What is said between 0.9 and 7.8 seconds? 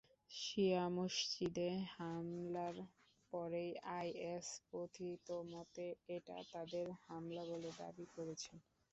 মসজিদে হামলার পরেই আইএস কথিতমতে এটা তাদের হামলা বলে